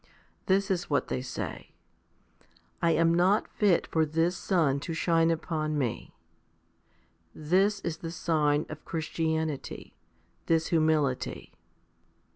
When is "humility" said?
10.69-11.53